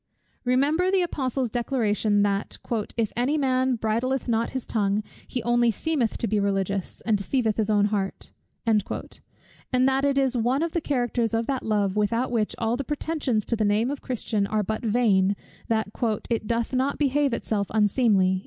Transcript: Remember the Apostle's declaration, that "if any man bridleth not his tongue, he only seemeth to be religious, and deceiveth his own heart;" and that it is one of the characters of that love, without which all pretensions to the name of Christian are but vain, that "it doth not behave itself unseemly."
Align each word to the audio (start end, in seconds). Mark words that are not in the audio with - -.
Remember 0.45 0.89
the 0.89 1.03
Apostle's 1.03 1.51
declaration, 1.51 2.23
that 2.23 2.57
"if 2.97 3.13
any 3.15 3.37
man 3.37 3.75
bridleth 3.75 4.27
not 4.27 4.49
his 4.49 4.65
tongue, 4.65 5.03
he 5.27 5.43
only 5.43 5.69
seemeth 5.69 6.17
to 6.17 6.25
be 6.27 6.39
religious, 6.39 7.01
and 7.01 7.15
deceiveth 7.15 7.57
his 7.57 7.69
own 7.69 7.85
heart;" 7.93 8.31
and 8.65 9.87
that 9.87 10.03
it 10.03 10.17
is 10.17 10.35
one 10.35 10.63
of 10.63 10.71
the 10.71 10.81
characters 10.81 11.35
of 11.35 11.45
that 11.45 11.61
love, 11.61 11.95
without 11.95 12.31
which 12.31 12.55
all 12.57 12.75
pretensions 12.77 13.45
to 13.45 13.55
the 13.55 13.63
name 13.63 13.91
of 13.91 14.01
Christian 14.01 14.47
are 14.47 14.63
but 14.63 14.81
vain, 14.83 15.35
that 15.67 15.91
"it 16.31 16.47
doth 16.47 16.73
not 16.73 16.97
behave 16.97 17.31
itself 17.31 17.67
unseemly." 17.69 18.39